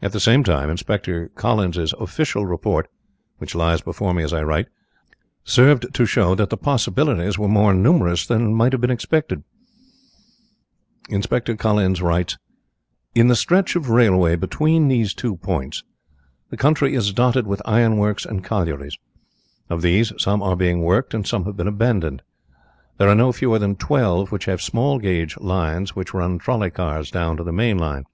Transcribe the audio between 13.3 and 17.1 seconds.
stretch of railway between these two points," said he, "the country